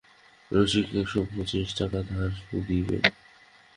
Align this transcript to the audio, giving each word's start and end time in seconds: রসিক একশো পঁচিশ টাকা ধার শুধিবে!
রসিক 0.51 0.87
একশো 0.95 1.21
পঁচিশ 1.31 1.67
টাকা 1.79 1.99
ধার 2.09 2.29
শুধিবে! 2.41 2.97